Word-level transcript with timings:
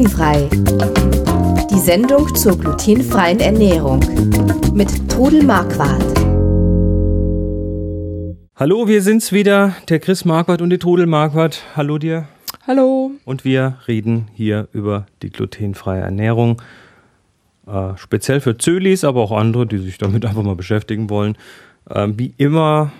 Glutenfrei. 0.00 0.48
Die 1.70 1.78
Sendung 1.78 2.34
zur 2.34 2.56
glutenfreien 2.56 3.38
Ernährung 3.38 4.00
mit 4.72 5.10
Trudel 5.10 5.42
Marquardt. 5.42 6.02
Hallo, 8.56 8.88
wir 8.88 9.02
sind's 9.02 9.30
wieder, 9.30 9.76
der 9.90 9.98
Chris 9.98 10.24
Marquardt 10.24 10.62
und 10.62 10.70
die 10.70 10.78
Trudel 10.78 11.04
Marquardt. 11.04 11.62
Hallo 11.76 11.98
dir. 11.98 12.28
Hallo. 12.66 13.10
Und 13.26 13.44
wir 13.44 13.76
reden 13.88 14.28
hier 14.32 14.68
über 14.72 15.04
die 15.20 15.28
glutenfreie 15.28 16.00
Ernährung. 16.00 16.62
Äh, 17.66 17.94
speziell 17.96 18.40
für 18.40 18.56
Zölis, 18.56 19.04
aber 19.04 19.20
auch 19.20 19.32
andere, 19.32 19.66
die 19.66 19.78
sich 19.78 19.98
damit 19.98 20.24
einfach 20.24 20.42
mal 20.42 20.56
beschäftigen 20.56 21.10
wollen. 21.10 21.36
Äh, 21.90 22.08
wie 22.16 22.32
immer 22.38 22.90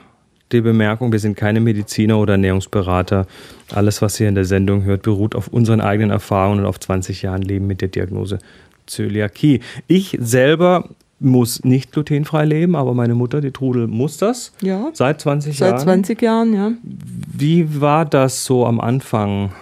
die 0.53 0.61
Bemerkung, 0.61 1.13
wir 1.13 1.19
sind 1.19 1.37
keine 1.37 1.61
Mediziner 1.61 2.19
oder 2.19 2.35
Ernährungsberater. 2.35 3.27
Alles, 3.73 4.03
was 4.03 4.19
ihr 4.21 4.29
in 4.29 4.35
der 4.35 4.45
Sendung 4.45 4.85
hört, 4.85 5.03
beruht 5.03 5.35
auf 5.35 5.49
unseren 5.49 5.81
eigenen 5.81 6.11
Erfahrungen 6.11 6.61
und 6.61 6.67
auf 6.67 6.81
20 6.81 7.23
Jahren 7.23 7.43
Leben 7.43 7.67
mit 7.67 7.81
der 7.81 7.89
Diagnose 7.89 8.39
Zöliakie. 8.87 9.61
Ich 9.87 10.17
selber 10.21 10.89
muss 11.21 11.65
nicht 11.65 11.93
glutenfrei 11.93 12.45
leben, 12.45 12.75
aber 12.75 12.95
meine 12.95 13.15
Mutter, 13.15 13.41
die 13.41 13.51
Trudel, 13.51 13.87
muss 13.87 14.17
das. 14.17 14.53
Ja. 14.63 14.91
Seit 14.95 15.21
20 15.21 15.57
Seit 15.59 15.69
Jahren. 15.69 15.79
Seit 15.79 15.85
20 15.85 16.23
Jahren, 16.23 16.55
ja. 16.55 16.73
Wie 16.83 17.81
war 17.81 18.07
das 18.07 18.45
so 18.45 18.67
am 18.67 18.81
Anfang, 18.81 19.53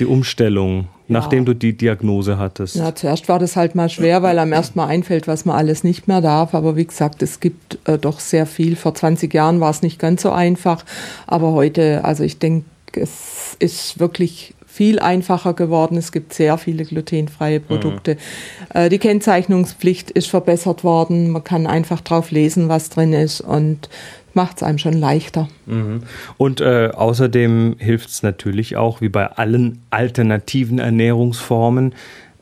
die 0.00 0.06
Umstellung? 0.06 0.88
Nachdem 1.08 1.44
du 1.44 1.54
die 1.54 1.76
Diagnose 1.76 2.38
hattest? 2.38 2.76
Ja, 2.76 2.94
zuerst 2.94 3.28
war 3.28 3.38
das 3.38 3.56
halt 3.56 3.74
mal 3.74 3.88
schwer, 3.88 4.22
weil 4.22 4.38
einem 4.38 4.52
erst 4.52 4.76
mal 4.76 4.86
einfällt, 4.86 5.26
was 5.28 5.44
man 5.44 5.56
alles 5.56 5.84
nicht 5.84 6.08
mehr 6.08 6.20
darf. 6.20 6.54
Aber 6.54 6.76
wie 6.76 6.86
gesagt, 6.86 7.22
es 7.22 7.40
gibt 7.40 7.78
äh, 7.86 7.98
doch 7.98 8.20
sehr 8.20 8.46
viel. 8.46 8.76
Vor 8.76 8.94
20 8.94 9.32
Jahren 9.32 9.60
war 9.60 9.70
es 9.70 9.82
nicht 9.82 9.98
ganz 9.98 10.22
so 10.22 10.30
einfach. 10.30 10.84
Aber 11.26 11.52
heute, 11.52 12.04
also 12.04 12.24
ich 12.24 12.38
denke, 12.38 12.64
es 12.94 13.56
ist 13.58 13.98
wirklich 13.98 14.54
viel 14.72 15.00
einfacher 15.00 15.52
geworden. 15.52 15.98
Es 15.98 16.12
gibt 16.12 16.32
sehr 16.32 16.56
viele 16.56 16.84
glutenfreie 16.84 17.60
mhm. 17.60 17.64
Produkte. 17.64 18.14
Mhm. 18.14 18.80
Äh, 18.80 18.88
die 18.88 18.98
Kennzeichnungspflicht 18.98 20.10
ist 20.10 20.28
verbessert 20.28 20.82
worden. 20.82 21.30
Man 21.30 21.44
kann 21.44 21.66
einfach 21.66 22.00
drauf 22.00 22.30
lesen, 22.30 22.70
was 22.70 22.88
drin 22.88 23.12
ist. 23.12 23.42
Und 23.42 23.90
macht 24.34 24.56
es 24.58 24.62
einem 24.62 24.78
schon 24.78 24.94
leichter. 24.94 25.48
Mhm. 25.66 26.02
Und 26.36 26.60
äh, 26.60 26.90
außerdem 26.94 27.76
hilft 27.78 28.08
es 28.08 28.22
natürlich 28.22 28.76
auch, 28.76 29.00
wie 29.00 29.08
bei 29.08 29.26
allen 29.26 29.82
alternativen 29.90 30.78
Ernährungsformen, 30.78 31.94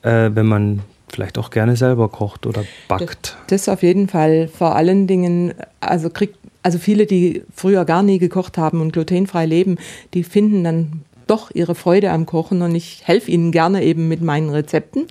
äh, 0.02 0.30
wenn 0.32 0.46
man 0.46 0.80
vielleicht 1.08 1.38
auch 1.38 1.50
gerne 1.50 1.76
selber 1.76 2.08
kocht 2.08 2.46
oder 2.46 2.64
backt. 2.88 3.36
Das, 3.48 3.66
das 3.66 3.68
auf 3.68 3.82
jeden 3.82 4.08
Fall. 4.08 4.48
Vor 4.48 4.76
allen 4.76 5.06
Dingen, 5.06 5.54
also 5.80 6.10
kriegt, 6.10 6.36
also 6.62 6.78
viele, 6.78 7.06
die 7.06 7.42
früher 7.54 7.84
gar 7.84 8.02
nie 8.02 8.18
gekocht 8.18 8.58
haben 8.58 8.80
und 8.80 8.92
glutenfrei 8.92 9.46
leben, 9.46 9.76
die 10.14 10.22
finden 10.22 10.64
dann 10.64 11.02
doch 11.26 11.50
ihre 11.54 11.74
Freude 11.74 12.10
am 12.10 12.26
Kochen 12.26 12.62
und 12.62 12.74
ich 12.74 13.02
helfe 13.04 13.30
ihnen 13.30 13.52
gerne 13.52 13.82
eben 13.84 14.08
mit 14.08 14.20
meinen 14.20 14.50
Rezepten. 14.50 15.06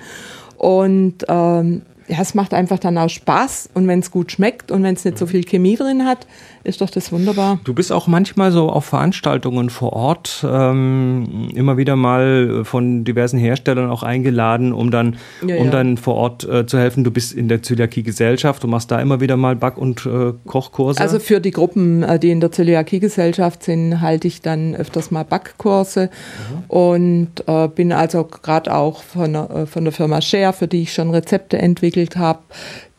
Und 0.57 1.25
ähm, 1.30 1.83
ja, 2.09 2.17
es 2.22 2.33
macht 2.33 2.53
einfach 2.53 2.80
dann 2.80 2.97
auch 2.97 3.07
Spaß 3.07 3.69
und 3.73 3.88
wenn 3.88 4.00
es 4.00 4.11
gut 4.11 4.31
schmeckt 4.31 4.72
und 4.72 4.83
wenn 4.83 4.95
es 4.95 5.05
nicht 5.05 5.17
so 5.17 5.27
viel 5.27 5.44
Chemie 5.44 5.75
drin 5.75 6.05
hat, 6.05 6.25
ist 6.64 6.82
doch 6.82 6.90
das 6.90 7.12
wunderbar. 7.12 7.60
Du 7.64 7.74
bist 7.74 7.92
auch 7.92 8.08
manchmal 8.08 8.52
so 8.52 8.70
auf 8.70 8.86
Veranstaltungen 8.86 9.70
vor 9.70 9.94
Ort 9.94 10.46
ähm, 10.48 11.50
immer 11.54 11.78
wieder 11.78 11.96
mal 11.96 12.64
von 12.64 13.04
diversen 13.04 13.40
Herstellern 13.40 13.90
auch 13.90 14.04
eingeladen, 14.04 14.74
um 14.74 14.92
dann, 14.92 15.18
ja, 15.46 15.58
um 15.58 15.66
ja. 15.66 15.72
dann 15.72 15.98
vor 15.98 16.16
Ort 16.16 16.48
äh, 16.48 16.66
zu 16.66 16.78
helfen. 16.78 17.04
Du 17.04 17.12
bist 17.12 17.34
in 17.34 17.48
der 17.48 17.62
Zöliakie-Gesellschaft, 17.62 18.64
du 18.64 18.68
machst 18.68 18.92
da 18.92 19.00
immer 19.00 19.22
wieder 19.22 19.38
mal 19.38 19.56
Back- 19.56 19.78
und 19.78 20.06
äh, 20.06 20.34
Kochkurse. 20.46 21.00
Also 21.02 21.20
für 21.20 21.40
die 21.40 21.52
Gruppen, 21.52 22.04
äh, 22.04 22.20
die 22.20 22.32
in 22.32 22.40
der 22.40 22.52
Zöliakie-Gesellschaft 22.52 23.64
sind, 23.64 24.02
halte 24.02 24.28
ich 24.28 24.42
dann 24.42 24.76
öfters 24.76 25.12
mal 25.12 25.24
Backkurse 25.24 26.10
mhm. 26.10 26.64
und 26.68 27.30
äh, 27.48 27.68
bin 27.68 27.92
also 27.92 28.24
gerade 28.26 28.74
auch 28.74 29.04
von, 29.04 29.36
äh, 29.36 29.66
von 29.66 29.84
der 29.84 29.94
Firma 29.94 30.22
Share, 30.22 30.54
für 30.54 30.68
die 30.68 30.84
ich 30.84 30.94
schon 30.94 31.12
Rezepte 31.12 31.58
entwickelt 31.58 32.18
habe, 32.18 32.40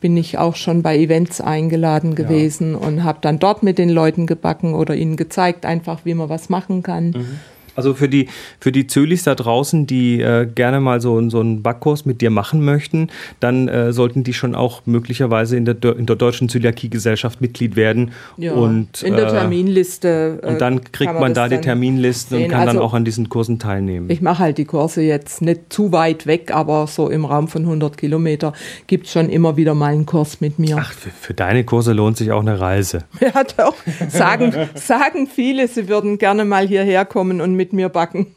bin 0.01 0.17
ich 0.17 0.39
auch 0.39 0.57
schon 0.57 0.83
bei 0.83 0.97
Events 0.97 1.41
eingeladen 1.41 2.15
gewesen 2.15 2.73
ja. 2.73 2.79
und 2.79 3.05
habe 3.05 3.19
dann 3.21 3.39
dort 3.39 3.63
mit 3.63 3.79
den 3.79 3.91
Leuten 3.91 4.27
gebacken 4.27 4.75
oder 4.75 4.95
ihnen 4.95 5.17
gezeigt, 5.17 5.67
einfach 5.67 6.01
wie 6.05 6.15
man 6.15 6.29
was 6.29 6.49
machen 6.49 6.83
kann. 6.83 7.11
Mhm. 7.11 7.41
Also 7.77 7.95
für 7.95 8.09
die, 8.09 8.29
für 8.61 8.73
die 8.73 8.87
Zölis 8.87 9.25
da 9.25 9.35
draußen, 9.35 9.87
die 9.87 10.21
äh, 10.21 10.47
gerne 10.47 10.81
mal 10.81 11.01
so, 11.01 11.29
so 11.31 11.41
einen 11.41 11.63
Backkurs 11.63 12.05
mit 12.05 12.21
dir 12.21 12.31
machen 12.31 12.65
möchten, 12.65 13.09
dann 13.41 13.69
äh, 13.69 13.93
sollten 13.93 14.25
die 14.25 14.35
schon 14.35 14.55
auch 14.55 14.83
möglicherweise 14.87 15.57
in 15.57 15.65
der, 15.65 15.77
in 15.97 16.07
der 16.07 16.17
Deutschen 16.17 16.49
Zöliakie-Gesellschaft 16.49 17.41
Mitglied 17.41 17.77
werden. 17.77 18.13
Ja, 18.37 18.53
und, 18.53 19.03
in 19.03 19.17
der 19.17 19.29
äh, 19.29 19.31
Terminliste. 19.31 20.41
Äh, 20.43 20.47
und 20.47 20.61
dann 20.61 20.85
kriegt 20.93 21.13
man, 21.13 21.21
man 21.21 21.35
da 21.35 21.49
die 21.49 21.59
Terminlisten 21.59 22.37
sehen. 22.37 22.45
und 22.45 22.51
kann 22.51 22.61
also, 22.63 22.75
dann 22.75 22.83
auch 22.83 22.95
an 22.95 23.05
diesen 23.05 23.29
Kursen 23.29 23.59
teilnehmen. 23.59 24.11
Ich 24.11 24.21
mache 24.21 24.41
halt 24.41 24.59
die 24.59 24.65
Kurse 24.65 25.03
jetzt 25.03 25.43
nicht 25.43 25.73
zu 25.73 25.93
weit 25.93 26.27
weg, 26.27 26.53
aber 26.53 26.87
so 26.87 27.09
im 27.09 27.25
Raum 27.25 27.49
von 27.49 27.63
100 27.63 27.97
Kilometer 27.97 28.53
gibt 28.87 29.07
es 29.07 29.13
schon 29.13 29.29
immer 29.29 29.57
wieder 29.57 29.75
mal 29.75 29.93
einen 29.93 30.07
Kurs 30.07 30.41
mit 30.41 30.59
mir. 30.59 30.77
Ach, 30.81 30.93
für, 30.93 31.11
für 31.11 31.35
deine 31.35 31.65
Kurse 31.65 31.93
lohnt 31.93 32.17
sich 32.17 32.33
auch 32.33 32.41
eine 32.41 32.61
Reise. 32.61 33.05
Ja, 33.21 33.45
doch. 33.45 33.75
Sagen, 34.09 34.53
sagen 34.75 35.27
viele, 35.27 35.69
sie 35.69 35.89
würden 35.89 36.19
gerne 36.19 36.45
mal 36.45 36.67
hierher 36.67 37.05
kommen 37.05 37.41
und 37.41 37.55
mit 37.61 37.75
mir 37.75 37.91
backen. 37.91 38.29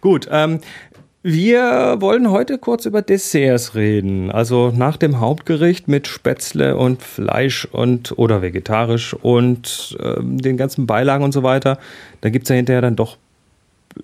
Gut, 0.00 0.26
ähm, 0.30 0.60
wir 1.22 1.96
wollen 2.00 2.30
heute 2.30 2.56
kurz 2.56 2.86
über 2.86 3.02
Desserts 3.02 3.74
reden. 3.74 4.30
Also 4.30 4.72
nach 4.74 4.96
dem 4.96 5.20
Hauptgericht 5.20 5.86
mit 5.86 6.06
Spätzle 6.06 6.78
und 6.78 7.02
Fleisch 7.02 7.66
und 7.66 8.18
oder 8.18 8.40
vegetarisch 8.40 9.12
und 9.12 9.98
ähm, 10.02 10.38
den 10.38 10.56
ganzen 10.56 10.86
Beilagen 10.86 11.24
und 11.24 11.32
so 11.32 11.42
weiter. 11.42 11.78
Da 12.22 12.30
gibt 12.30 12.44
es 12.44 12.48
ja 12.48 12.56
hinterher 12.56 12.80
dann 12.80 12.96
doch 12.96 13.18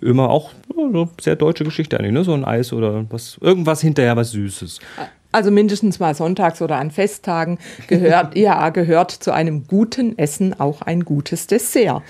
immer 0.02 0.28
auch 0.28 0.50
oh, 0.76 1.08
sehr 1.18 1.36
deutsche 1.36 1.64
Geschichte 1.64 1.98
eigentlich, 1.98 2.12
ne? 2.12 2.24
So 2.24 2.34
ein 2.34 2.44
Eis 2.44 2.70
oder 2.74 3.06
was, 3.08 3.38
irgendwas 3.40 3.80
hinterher, 3.80 4.16
was 4.16 4.32
Süßes. 4.32 4.78
Also 5.32 5.50
mindestens 5.50 6.00
mal 6.00 6.14
sonntags 6.14 6.60
oder 6.60 6.76
an 6.76 6.90
Festtagen 6.90 7.58
gehört, 7.86 8.36
ja, 8.36 8.68
gehört 8.68 9.10
zu 9.10 9.32
einem 9.32 9.66
guten 9.66 10.18
Essen 10.18 10.58
auch 10.60 10.82
ein 10.82 11.06
gutes 11.06 11.46
Dessert. 11.46 12.02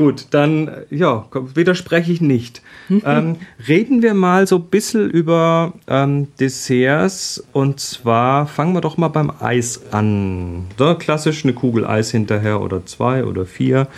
Gut, 0.00 0.28
dann 0.30 0.70
ja, 0.88 1.26
widerspreche 1.54 2.10
ich 2.10 2.22
nicht. 2.22 2.62
ähm, 3.04 3.36
reden 3.68 4.00
wir 4.00 4.14
mal 4.14 4.46
so 4.46 4.56
ein 4.56 4.62
bisschen 4.62 5.10
über 5.10 5.74
ähm, 5.88 6.28
Desserts 6.40 7.44
und 7.52 7.80
zwar 7.80 8.46
fangen 8.46 8.72
wir 8.72 8.80
doch 8.80 8.96
mal 8.96 9.08
beim 9.08 9.30
Eis 9.40 9.92
an. 9.92 10.64
Da, 10.78 10.94
klassisch 10.94 11.44
eine 11.44 11.52
Kugel 11.52 11.86
Eis 11.86 12.10
hinterher 12.12 12.62
oder 12.62 12.86
zwei 12.86 13.26
oder 13.26 13.44
vier. 13.44 13.88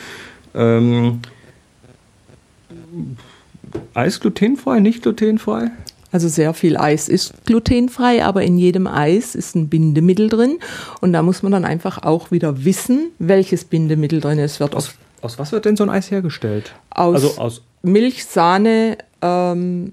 Ähm, 0.56 1.20
Eis 3.94 4.18
glutenfrei, 4.18 4.80
nicht 4.80 5.04
glutenfrei? 5.04 5.70
Also 6.10 6.26
sehr 6.26 6.52
viel 6.52 6.76
Eis 6.78 7.08
ist 7.08 7.46
glutenfrei, 7.46 8.24
aber 8.24 8.42
in 8.42 8.58
jedem 8.58 8.88
Eis 8.88 9.36
ist 9.36 9.54
ein 9.54 9.68
Bindemittel 9.68 10.28
drin. 10.28 10.58
Und 11.00 11.12
da 11.12 11.22
muss 11.22 11.44
man 11.44 11.52
dann 11.52 11.64
einfach 11.64 12.02
auch 12.02 12.32
wieder 12.32 12.64
wissen, 12.64 13.12
welches 13.20 13.64
Bindemittel 13.64 14.20
drin 14.20 14.40
ist. 14.40 14.58
Wird 14.58 14.74
oft 14.74 14.96
aus 15.22 15.38
was 15.38 15.52
wird 15.52 15.64
denn 15.64 15.76
so 15.76 15.84
ein 15.84 15.90
Eis 15.90 16.10
hergestellt? 16.10 16.74
Aus, 16.90 17.14
also 17.14 17.40
aus 17.40 17.62
Milch, 17.82 18.24
Sahne, 18.26 18.98
ähm, 19.22 19.92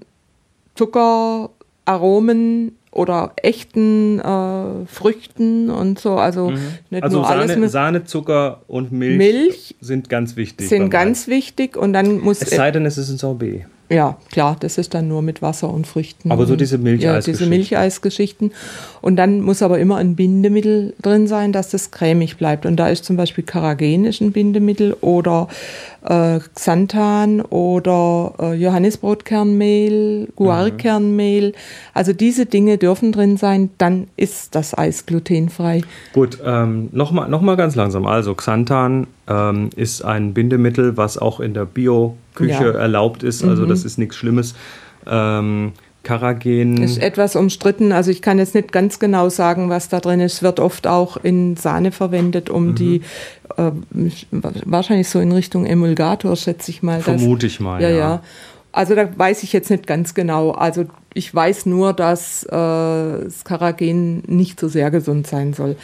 Zucker, 0.74 1.50
Aromen 1.84 2.76
oder 2.92 3.32
echten 3.36 4.18
äh, 4.18 4.86
Früchten 4.86 5.70
und 5.70 5.98
so. 5.98 6.16
Also, 6.16 6.50
mhm. 6.50 6.58
nicht 6.90 7.02
also 7.02 7.18
nur 7.18 7.26
Sahne, 7.26 7.40
alles 7.40 7.56
mit 7.56 7.70
Sahne, 7.70 8.04
Zucker 8.04 8.62
und 8.66 8.92
Milch, 8.92 9.16
Milch 9.16 9.74
sind 9.80 10.08
ganz 10.08 10.36
wichtig. 10.36 10.68
Sind 10.68 10.90
ganz 10.90 11.22
Eis. 11.22 11.28
wichtig 11.28 11.76
und 11.76 11.92
dann 11.92 12.20
muss. 12.20 12.42
Es 12.42 12.50
sei 12.50 12.70
denn, 12.70 12.84
es 12.86 12.98
ist 12.98 13.10
ein 13.10 13.18
Sorbet. 13.18 13.66
Ja, 13.92 14.16
klar, 14.30 14.56
das 14.60 14.78
ist 14.78 14.94
dann 14.94 15.08
nur 15.08 15.20
mit 15.20 15.42
Wasser 15.42 15.68
und 15.68 15.84
Früchten. 15.84 16.30
Aber 16.30 16.46
so 16.46 16.54
diese 16.54 16.78
Milcheisgeschichten. 16.78 17.32
Ja, 17.32 17.38
diese 17.38 17.46
Milcheisgeschixten. 17.50 18.52
Und 19.00 19.16
dann 19.16 19.40
muss 19.40 19.62
aber 19.62 19.80
immer 19.80 19.96
ein 19.96 20.14
Bindemittel 20.14 20.94
drin 21.02 21.26
sein, 21.26 21.52
dass 21.52 21.70
das 21.70 21.90
cremig 21.90 22.36
bleibt. 22.36 22.66
Und 22.66 22.76
da 22.76 22.88
ist 22.88 23.04
zum 23.04 23.16
Beispiel 23.16 23.42
Karagen 23.42 24.04
ist 24.04 24.20
ein 24.20 24.30
Bindemittel 24.30 24.96
oder 25.00 25.48
äh, 26.04 26.38
Xanthan 26.54 27.40
oder 27.40 28.34
äh, 28.38 28.54
Johannisbrotkernmehl, 28.54 30.28
Guarkernmehl. 30.36 31.48
Mhm. 31.48 31.54
Also 31.92 32.12
diese 32.12 32.46
Dinge 32.46 32.78
dürfen 32.78 33.10
drin 33.10 33.36
sein, 33.38 33.70
dann 33.78 34.06
ist 34.16 34.54
das 34.54 34.76
Eis 34.78 35.04
glutenfrei. 35.04 35.82
Gut, 36.12 36.38
ähm, 36.44 36.90
nochmal 36.92 37.28
noch 37.28 37.40
mal 37.40 37.56
ganz 37.56 37.74
langsam. 37.74 38.06
Also 38.06 38.36
Xanthan 38.36 39.08
ähm, 39.26 39.70
ist 39.74 40.04
ein 40.04 40.32
Bindemittel, 40.32 40.96
was 40.96 41.18
auch 41.18 41.40
in 41.40 41.54
der 41.54 41.64
Bio-Küche 42.34 42.64
ja. 42.64 42.78
erlaubt 42.78 43.22
ist. 43.22 43.44
Also 43.44 43.64
mhm. 43.64 43.68
das 43.68 43.84
ist 43.84 43.98
nichts 43.98 44.16
Schlimmes. 44.16 44.54
Ähm, 45.06 45.72
Karagen. 46.02 46.82
Ist 46.82 46.98
etwas 46.98 47.36
umstritten. 47.36 47.92
Also 47.92 48.10
ich 48.10 48.22
kann 48.22 48.38
jetzt 48.38 48.54
nicht 48.54 48.72
ganz 48.72 48.98
genau 48.98 49.28
sagen, 49.28 49.68
was 49.68 49.90
da 49.90 50.00
drin 50.00 50.20
ist. 50.20 50.42
Wird 50.42 50.58
oft 50.58 50.86
auch 50.86 51.18
in 51.18 51.56
Sahne 51.56 51.92
verwendet, 51.92 52.48
um 52.48 52.68
mhm. 52.68 52.74
die 52.74 53.02
äh, 53.58 53.70
wahrscheinlich 54.30 55.10
so 55.10 55.20
in 55.20 55.32
Richtung 55.32 55.66
Emulgator, 55.66 56.36
schätze 56.36 56.70
ich 56.70 56.82
mal. 56.82 57.00
Vermute 57.00 57.46
ich 57.46 57.60
mal. 57.60 57.82
Ja, 57.82 57.90
ja, 57.90 57.96
ja. 57.96 58.22
Also 58.72 58.94
da 58.94 59.08
weiß 59.14 59.42
ich 59.42 59.52
jetzt 59.52 59.68
nicht 59.68 59.86
ganz 59.86 60.14
genau. 60.14 60.52
Also 60.52 60.86
ich 61.12 61.34
weiß 61.34 61.66
nur, 61.66 61.92
dass 61.92 62.44
äh, 62.44 62.48
das 62.50 63.44
Karagen 63.44 64.22
nicht 64.26 64.58
so 64.58 64.68
sehr 64.68 64.90
gesund 64.90 65.26
sein 65.26 65.52
soll. 65.52 65.76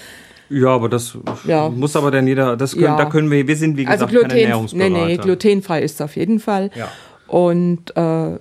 Ja, 0.49 0.69
aber 0.69 0.89
das 0.89 1.19
ja. 1.47 1.69
muss 1.69 1.97
aber 1.97 2.11
dann 2.11 2.27
jeder, 2.27 2.57
das 2.57 2.73
können, 2.73 2.85
ja. 2.85 2.97
da 2.97 3.07
können 3.07 3.31
wir, 3.31 3.47
wir 3.47 3.57
sind 3.57 3.77
wie 3.77 3.87
also 3.87 4.07
gesagt 4.07 4.11
also 4.11 4.19
Gluten, 4.19 4.29
keine 4.29 4.43
Ernährungsberater. 4.43 4.91
Nee, 4.91 5.07
nee, 5.07 5.17
glutenfrei 5.17 5.83
ist 5.83 5.95
es 5.95 6.01
auf 6.01 6.17
jeden 6.17 6.39
Fall. 6.39 6.71
Ja. 6.75 6.89
Und 7.27 7.97
äh, 7.97 8.39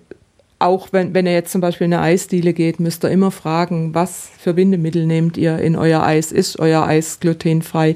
auch 0.59 0.87
wenn, 0.91 1.13
wenn 1.13 1.25
ihr 1.25 1.33
jetzt 1.33 1.51
zum 1.51 1.61
Beispiel 1.61 1.85
in 1.85 1.93
eine 1.93 2.03
Eisdiele 2.03 2.53
geht, 2.53 2.79
müsst 2.79 3.03
ihr 3.03 3.09
immer 3.09 3.31
fragen, 3.31 3.93
was 3.93 4.29
für 4.37 4.53
Bindemittel 4.53 5.05
nehmt 5.05 5.37
ihr 5.37 5.59
in 5.59 5.75
euer 5.75 6.03
Eis? 6.03 6.31
Ist 6.31 6.59
euer 6.59 6.85
Eis 6.85 7.19
glutenfrei? 7.19 7.95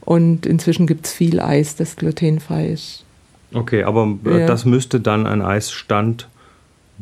Und 0.00 0.46
inzwischen 0.46 0.86
gibt 0.86 1.06
es 1.06 1.12
viel 1.12 1.40
Eis, 1.40 1.76
das 1.76 1.96
glutenfrei 1.96 2.68
ist. 2.68 3.04
Okay, 3.52 3.82
aber 3.84 4.16
äh, 4.24 4.40
Ja. 4.40 4.46
das 4.46 4.64
müsste 4.64 5.00
dann 5.00 5.26
ein 5.26 5.42
Eisstand 5.42 6.28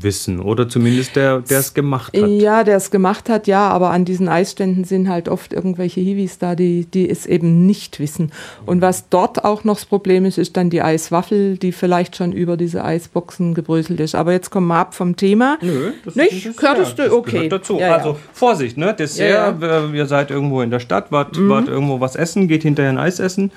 wissen 0.00 0.40
oder 0.40 0.68
zumindest 0.68 1.16
der, 1.16 1.40
der 1.40 1.58
es 1.60 1.74
gemacht 1.74 2.16
hat. 2.16 2.28
Ja, 2.30 2.62
der 2.64 2.76
es 2.76 2.90
gemacht 2.90 3.28
hat, 3.28 3.46
ja, 3.46 3.68
aber 3.68 3.90
an 3.90 4.04
diesen 4.04 4.28
Eisständen 4.28 4.84
sind 4.84 5.08
halt 5.08 5.28
oft 5.28 5.52
irgendwelche 5.52 6.00
Hiwis 6.00 6.38
da, 6.38 6.54
die, 6.54 6.84
die 6.86 7.08
es 7.10 7.26
eben 7.26 7.66
nicht 7.66 7.98
wissen. 7.98 8.30
Und 8.64 8.80
was 8.80 9.08
dort 9.08 9.44
auch 9.44 9.64
noch 9.64 9.74
das 9.74 9.84
Problem 9.86 10.24
ist, 10.24 10.38
ist 10.38 10.56
dann 10.56 10.70
die 10.70 10.82
Eiswaffel, 10.82 11.58
die 11.58 11.72
vielleicht 11.72 12.16
schon 12.16 12.32
über 12.32 12.56
diese 12.56 12.84
Eisboxen 12.84 13.54
gebröselt 13.54 14.00
ist. 14.00 14.14
Aber 14.14 14.32
jetzt 14.32 14.50
kommen 14.50 14.68
wir 14.68 14.76
ab 14.76 14.94
vom 14.94 15.16
Thema. 15.16 15.58
Nö, 15.60 15.92
das 16.04 16.14
Nicht? 16.14 16.46
das- 16.46 16.56
Gehörtest 16.56 16.98
du? 16.98 17.02
das 17.02 17.12
Okay. 17.12 17.30
Gehört 17.32 17.52
dazu. 17.52 17.74
Ja, 17.78 17.86
ja. 17.88 17.96
Also 17.96 18.16
Vorsicht, 18.32 18.76
ne? 18.76 18.94
Dessert, 18.94 19.60
Ja, 19.62 19.84
äh, 19.84 19.96
ihr 19.96 20.06
seid 20.06 20.30
irgendwo 20.30 20.62
in 20.62 20.70
der 20.70 20.80
Stadt, 20.80 21.10
wart, 21.10 21.36
Mhm. 21.36 21.48
wart 21.48 21.68
irgendwo 21.68 22.00
was 22.00 22.14
essen, 22.16 22.46
geht 22.48 22.62
hinterher 22.62 22.90
ein 22.92 22.98
Eis 22.98 23.18
essen. 23.18 23.50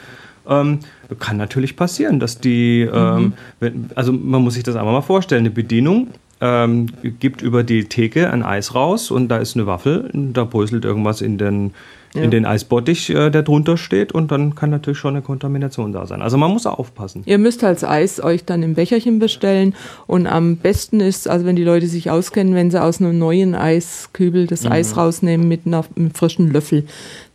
Ähm, 0.49 0.79
kann 1.19 1.37
natürlich 1.37 1.75
passieren, 1.75 2.19
dass 2.19 2.39
die, 2.39 2.89
Mhm. 2.91 2.97
ähm, 2.97 3.33
wenn, 3.59 3.89
also 3.93 4.11
man 4.11 4.41
muss 4.41 4.55
sich 4.55 4.63
das 4.63 4.75
einmal 4.75 4.93
mal 4.93 5.01
vorstellen, 5.01 5.41
eine 5.41 5.51
Bedienung 5.51 6.07
ähm, 6.41 6.87
gibt 7.19 7.41
über 7.41 7.63
die 7.63 7.85
Theke 7.85 8.31
ein 8.31 8.43
Eis 8.43 8.73
raus 8.75 9.11
und 9.11 9.27
da 9.29 9.37
ist 9.37 9.55
eine 9.55 9.67
Waffel, 9.67 10.09
und 10.13 10.33
da 10.33 10.43
bröselt 10.43 10.83
irgendwas 10.85 11.21
in 11.21 11.37
den, 11.37 11.73
Ja. 12.13 12.23
in 12.23 12.31
den 12.31 12.45
Eisbottich, 12.45 13.09
äh, 13.09 13.29
der 13.29 13.43
drunter 13.43 13.77
steht 13.77 14.11
und 14.11 14.31
dann 14.31 14.53
kann 14.55 14.69
natürlich 14.69 14.97
schon 14.97 15.15
eine 15.15 15.21
Kontamination 15.23 15.93
da 15.93 16.05
sein. 16.05 16.21
Also 16.21 16.37
man 16.37 16.51
muss 16.51 16.65
aufpassen. 16.65 17.21
Ihr 17.25 17.37
müsst 17.37 17.63
als 17.63 17.83
Eis 17.85 18.21
euch 18.21 18.43
dann 18.43 18.63
im 18.63 18.73
Becherchen 18.73 19.19
bestellen 19.19 19.75
und 20.07 20.27
am 20.27 20.57
besten 20.57 20.99
ist, 20.99 21.29
also 21.29 21.45
wenn 21.45 21.55
die 21.55 21.63
Leute 21.63 21.87
sich 21.87 22.09
auskennen, 22.11 22.53
wenn 22.53 22.69
sie 22.69 22.81
aus 22.81 22.99
einem 22.99 23.17
neuen 23.17 23.55
Eiskübel 23.55 24.47
das 24.47 24.65
Eis 24.65 24.97
rausnehmen 24.97 25.47
mit 25.47 25.61
einer, 25.65 25.85
einem 25.95 26.11
frischen 26.11 26.51
Löffel. 26.51 26.85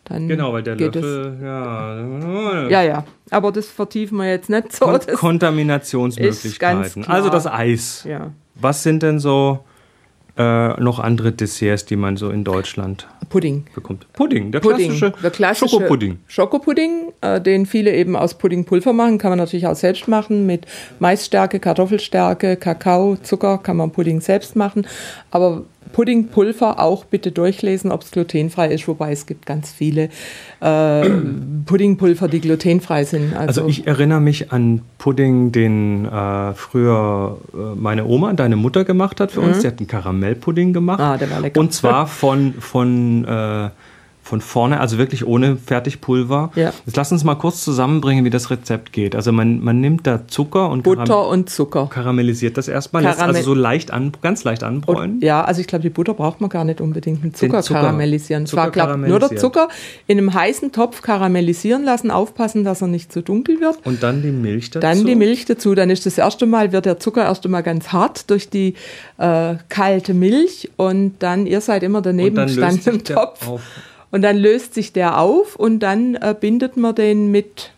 Dann 0.04 0.24
Mhm. 0.24 0.28
Genau, 0.28 0.52
weil 0.52 0.62
der 0.62 0.76
Löffel, 0.76 1.36
ja, 1.42 2.64
Es. 2.66 2.70
Ja, 2.70 2.82
ja. 2.82 3.04
Aber 3.30 3.50
das 3.52 3.66
vertiefen 3.68 4.18
wir 4.18 4.28
jetzt 4.28 4.50
nicht 4.50 4.72
so. 4.72 4.84
Kon 4.84 5.00
Kontaminationsmöglichkeiten. 5.14 7.04
Also 7.06 7.28
das 7.28 7.46
Eis. 7.46 8.04
ja. 8.08 8.30
Was 8.60 8.82
sind 8.82 9.02
denn 9.02 9.18
so 9.18 9.60
äh, 10.36 10.80
noch 10.80 10.98
andere 10.98 11.32
Desserts, 11.32 11.84
die 11.86 11.96
man 11.96 12.16
so 12.16 12.30
in 12.30 12.44
Deutschland 12.44 13.06
Pudding. 13.28 13.64
bekommt? 13.74 14.06
Pudding, 14.12 14.52
der 14.52 14.60
Pudding, 14.60 14.90
klassische, 14.90 15.12
der 15.22 15.30
klassische 15.30 15.68
Schokopudding. 15.70 16.18
Schokopudding, 16.26 17.12
äh, 17.22 17.40
den 17.40 17.66
viele 17.66 17.94
eben 17.94 18.16
aus 18.16 18.34
Puddingpulver 18.34 18.92
machen, 18.92 19.18
kann 19.18 19.30
man 19.30 19.38
natürlich 19.38 19.66
auch 19.66 19.74
selbst 19.74 20.08
machen 20.08 20.46
mit 20.46 20.66
Maisstärke, 20.98 21.58
Kartoffelstärke, 21.58 22.56
Kakao, 22.56 23.16
Zucker, 23.16 23.58
kann 23.58 23.76
man 23.76 23.90
Pudding 23.90 24.20
selbst 24.20 24.56
machen. 24.56 24.86
Aber 25.30 25.64
Puddingpulver 25.92 26.80
auch 26.80 27.04
bitte 27.04 27.32
durchlesen, 27.32 27.92
ob 27.92 28.02
es 28.02 28.10
glutenfrei 28.10 28.68
ist, 28.68 28.86
wobei 28.88 29.12
es 29.12 29.26
gibt 29.26 29.46
ganz 29.46 29.70
viele 29.70 30.08
äh, 30.60 31.08
Puddingpulver, 31.66 32.28
die 32.28 32.40
glutenfrei 32.40 33.04
sind. 33.04 33.34
Also, 33.34 33.62
Also 33.62 33.68
ich 33.68 33.86
erinnere 33.86 34.20
mich 34.20 34.52
an 34.52 34.82
Pudding, 34.98 35.52
den 35.52 36.04
äh, 36.06 36.52
früher 36.54 37.38
äh, 37.52 37.56
meine 37.76 38.04
Oma, 38.06 38.32
deine 38.32 38.56
Mutter 38.56 38.84
gemacht 38.84 39.20
hat 39.20 39.32
für 39.32 39.40
uns. 39.40 39.62
Sie 39.62 39.66
hat 39.66 39.78
einen 39.78 39.86
Karamellpudding 39.86 40.72
gemacht. 40.72 40.98
Mhm. 40.98 41.04
Ah, 41.04 41.16
der 41.16 41.30
war 41.30 41.40
lecker. 41.40 41.60
Und 41.60 41.72
zwar 41.72 42.06
von, 42.06 42.54
von, 42.58 43.24
äh, 43.24 43.70
von 44.26 44.40
vorne, 44.40 44.80
also 44.80 44.98
wirklich 44.98 45.24
ohne 45.24 45.56
Fertigpulver. 45.56 46.50
Ja. 46.56 46.72
Jetzt 46.84 46.96
lass 46.96 47.12
uns 47.12 47.22
mal 47.22 47.36
kurz 47.36 47.62
zusammenbringen, 47.62 48.24
wie 48.24 48.30
das 48.30 48.50
Rezept 48.50 48.92
geht. 48.92 49.14
Also 49.14 49.30
man, 49.30 49.62
man 49.62 49.80
nimmt 49.80 50.04
da 50.04 50.26
Zucker 50.26 50.68
und 50.68 50.82
Karam- 50.82 50.98
Butter 50.98 51.28
und 51.28 51.48
Zucker. 51.48 51.86
karamellisiert 51.88 52.56
das 52.56 52.66
erstmal, 52.66 53.04
lässt 53.04 53.20
Karamell- 53.20 53.36
also 53.36 53.42
so 53.42 53.54
leicht 53.54 53.92
an, 53.92 54.10
ganz 54.22 54.42
leicht 54.42 54.64
anbräunen. 54.64 55.14
Und, 55.16 55.22
ja, 55.22 55.44
also 55.44 55.60
ich 55.60 55.68
glaube, 55.68 55.82
die 55.82 55.90
Butter 55.90 56.12
braucht 56.12 56.40
man 56.40 56.50
gar 56.50 56.64
nicht 56.64 56.80
unbedingt 56.80 57.22
mit 57.22 57.36
Zucker, 57.36 57.62
Zucker- 57.62 57.82
karamellisieren. 57.82 58.46
Zucker 58.46 58.62
war, 58.62 58.70
glaub, 58.72 58.96
nur 58.96 59.20
der. 59.20 59.36
Zucker 59.36 59.68
in 60.08 60.18
einem 60.18 60.34
heißen 60.34 60.72
Topf 60.72 61.02
karamellisieren 61.02 61.84
lassen, 61.84 62.10
aufpassen, 62.10 62.64
dass 62.64 62.82
er 62.82 62.88
nicht 62.88 63.12
zu 63.12 63.22
dunkel 63.22 63.60
wird. 63.60 63.78
Und 63.84 64.02
dann 64.02 64.22
die 64.22 64.32
Milch 64.32 64.70
dazu. 64.72 64.80
Dann 64.84 65.06
die 65.06 65.14
Milch 65.14 65.44
dazu. 65.44 65.76
Dann 65.76 65.88
ist 65.88 66.04
das 66.04 66.18
erste 66.18 66.46
Mal, 66.46 66.72
wird 66.72 66.84
der 66.86 66.98
Zucker 66.98 67.22
erst 67.22 67.44
einmal 67.44 67.62
ganz 67.62 67.92
hart 67.92 68.28
durch 68.30 68.50
die 68.50 68.74
äh, 69.18 69.54
kalte 69.68 70.14
Milch 70.14 70.68
und 70.76 71.14
dann, 71.20 71.46
ihr 71.46 71.60
seid 71.60 71.84
immer 71.84 72.02
daneben 72.02 72.36
Und 72.38 72.56
dann 72.56 72.72
sich 72.72 72.86
im 72.88 73.04
Topf. 73.04 73.46
auf. 73.46 73.60
Und 74.10 74.22
dann 74.22 74.36
löst 74.36 74.74
sich 74.74 74.92
der 74.92 75.18
auf 75.18 75.56
und 75.56 75.80
dann 75.80 76.14
äh, 76.14 76.34
bindet 76.38 76.76
man 76.76 76.94
den 76.94 77.30
mit 77.30 77.72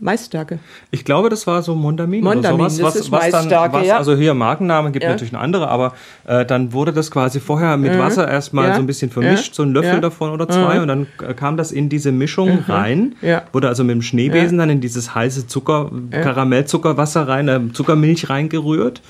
Maisstärke. 0.00 0.58
Ich 0.90 1.04
glaube, 1.04 1.28
das 1.28 1.46
war 1.46 1.62
so 1.62 1.74
Mondamin, 1.74 2.24
Mondamin, 2.24 2.60
oder 2.62 2.70
sowas. 2.70 2.94
das 2.94 2.96
was, 2.96 2.96
ist 3.06 3.12
was 3.12 3.20
dann, 3.30 3.30
Maisstärke, 3.42 3.74
was, 3.76 3.86
ja. 3.86 3.96
Also 3.96 4.16
hier 4.16 4.34
Markenname, 4.34 4.90
gibt 4.90 5.04
Ja. 5.04 5.10
natürlich 5.10 5.32
eine 5.32 5.40
andere, 5.42 5.68
aber 5.68 5.94
äh, 6.26 6.44
dann 6.44 6.72
wurde 6.72 6.92
das 6.92 7.10
quasi 7.10 7.38
vorher 7.40 7.76
mit 7.76 7.96
Wasser 7.96 8.28
erstmal 8.28 8.68
Ja. 8.68 8.74
so 8.74 8.80
ein 8.80 8.86
bisschen 8.86 9.10
vermischt, 9.10 9.54
so 9.54 9.62
ein 9.62 9.72
Löffel. 9.72 9.96
Mhm. 9.96 10.00
davon 10.02 10.30
oder 10.30 10.48
zwei 10.48 10.80
und 10.80 10.88
dann 10.88 11.06
äh, 11.26 11.32
kam 11.34 11.56
das 11.56 11.70
in 11.72 11.88
diese 11.88 12.10
Mischung 12.10 12.58
rein, 12.68 13.14
Ja. 13.22 13.44
wurde 13.52 13.68
also 13.68 13.84
mit 13.84 13.94
dem 13.94 14.02
Schneebesen 14.02 14.58
dann 14.58 14.68
in 14.70 14.80
dieses 14.80 15.14
heiße 15.14 15.46
Zucker, 15.46 15.90
Karamellzuckerwasser 16.10 17.28
rein, 17.28 17.48
äh, 17.48 17.60
Zuckermilch 17.72 18.28
reingerührt 18.28 19.00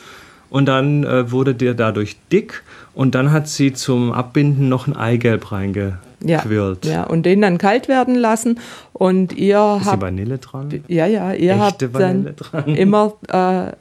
und 0.51 0.67
dann 0.67 1.05
äh, 1.05 1.33
wurde 1.33 1.55
der 1.55 1.75
dadurch 1.75 2.17
dick 2.31 2.63
und 2.95 3.15
dann 3.15 3.33
hat 3.33 3.49
sie 3.49 3.73
zum 3.73 4.13
Abbinden 4.13 4.69
noch 4.69 4.87
ein 4.87 4.95
Eigelb 4.97 5.51
Ja, 6.25 6.39
reingequirlt. 6.39 6.87
ja, 6.87 7.05
und 7.05 7.25
den 7.25 7.41
dann 7.43 7.59
kalt 7.59 7.89
werden 7.89 8.15
lassen. 8.15 8.59
Und 8.93 9.33
ihr 9.33 9.79
Ist 9.81 9.87
habt 9.87 10.03
Vanille 10.03 10.39
dran? 10.39 10.83
Ja, 10.89 11.07
ja, 11.07 11.33
ihr 11.33 11.53
Echte 11.53 11.63
habt 11.65 11.93
Vanille 11.95 12.35
dann 12.35 12.65
dran. 12.65 12.75
immer, 12.77 13.15
äh, 13.29 13.73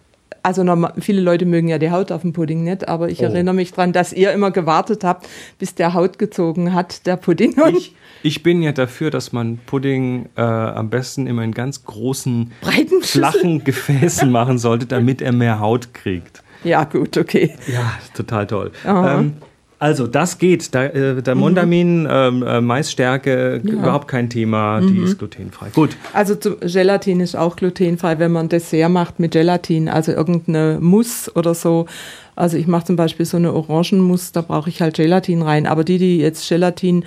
also 0.46 0.64
normal, 0.64 0.94
viele 1.00 1.22
Leute 1.22 1.46
mögen 1.46 1.70
ja 1.70 1.78
die 1.78 1.90
Haut 1.90 2.12
auf 2.12 2.22
dem 2.22 2.34
Pudding 2.34 2.64
nicht, 2.66 2.90
aber 2.90 3.08
ich 3.10 3.22
Oh. 3.22 3.24
erinnere 3.24 3.56
mich 3.56 3.72
dran, 3.72 3.94
dass 3.94 4.12
ihr 4.12 4.34
immer 4.34 4.52
gewartet 4.52 5.06
habt, 5.06 5.28
bis 5.58 5.74
der 5.76 5.94
Haut 5.94 6.20
gezogen 6.20 6.74
hat, 6.74 7.06
der 7.08 7.16
Pudding. 7.16 7.56
Ich, 7.78 7.96
ich 8.24 8.44
bin 8.44 8.62
ja 8.62 8.74
dafür, 8.74 9.10
dass 9.10 9.32
man 9.32 9.60
Pudding 9.66 10.28
äh, 10.36 10.42
am 10.42 10.90
besten 10.90 11.28
immer 11.28 11.44
in 11.44 11.54
ganz 11.54 11.86
großen, 11.86 12.52
breiten 12.60 13.02
flachen 13.02 13.64
Gefäßen 13.64 14.30
machen 14.30 14.58
sollte, 14.58 14.86
damit 14.86 15.22
er 15.22 15.32
mehr 15.32 15.62
Haut 15.62 15.94
kriegt. 15.94 16.44
Ja, 16.66 16.84
gut, 16.84 17.18
okay. 17.18 17.54
Ja, 17.72 17.94
total 18.14 18.48
toll. 18.48 18.72
Ähm, 18.86 19.34
also 19.84 20.08
das 20.08 20.38
geht. 20.38 20.74
Da, 20.74 20.86
äh, 20.86 21.22
der 21.22 21.36
Mondamin, 21.36 22.08
ähm, 22.10 22.42
äh, 22.42 22.62
Maisstärke, 22.62 23.62
überhaupt 23.66 24.08
kein 24.08 24.30
Thema. 24.30 24.80
Die 24.80 25.00
ist 25.00 25.20
glutenfrei. 25.20 25.72
Gut. 25.74 25.98
Also 26.14 26.36
zu, 26.36 26.56
Gelatin 26.56 27.20
ist 27.20 27.36
auch 27.36 27.58
glutenfrei, 27.58 28.18
wenn 28.18 28.32
man 28.32 28.48
Dessert 28.48 28.90
macht 28.90 29.20
mit 29.20 29.34
Gelatin, 29.34 29.90
also 29.90 30.14
irgendeine 30.14 30.78
Mousse 30.80 31.30
oder 31.36 31.54
so. 31.54 31.86
Also 32.34 32.56
ich 32.56 32.66
mache 32.66 32.86
zum 32.86 32.96
Beispiel 32.96 33.26
so 33.26 33.36
eine 33.36 33.52
Orangenmousse, 33.52 34.32
da 34.32 34.42
brauche 34.42 34.70
ich 34.70 34.82
halt 34.82 34.96
Gelatin 34.96 35.42
rein. 35.42 35.68
Aber 35.68 35.84
die, 35.84 35.98
die 35.98 36.18
jetzt 36.18 36.48
Gelatin 36.48 37.04